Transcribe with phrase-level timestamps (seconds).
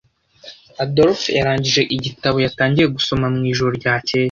[0.83, 4.19] Adolphe yarangije igitabo yatangiye gusoma mwijoro ryakeye.